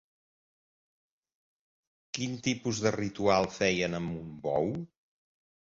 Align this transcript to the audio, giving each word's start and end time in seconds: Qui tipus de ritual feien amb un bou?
Qui 2.17 2.31
tipus 2.49 2.83
de 2.87 2.95
ritual 2.99 3.53
feien 3.61 4.01
amb 4.01 4.21
un 4.25 4.35
bou? 4.49 4.77